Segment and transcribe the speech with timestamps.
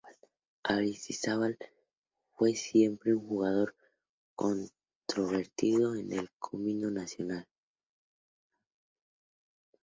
[0.65, 1.59] Aristizábal
[2.33, 3.75] fue siempre un jugador
[4.33, 7.47] controvertido en el combinado nacional.